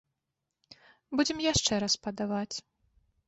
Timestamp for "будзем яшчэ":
1.19-1.73